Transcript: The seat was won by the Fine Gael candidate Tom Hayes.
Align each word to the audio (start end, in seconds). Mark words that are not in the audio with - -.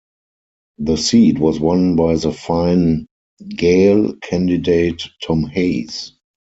The 0.79 0.95
seat 0.97 1.37
was 1.37 1.59
won 1.59 1.95
by 1.95 2.15
the 2.15 2.31
Fine 2.33 3.05
Gael 3.47 4.15
candidate 4.15 5.07
Tom 5.23 5.43
Hayes. 5.43 6.13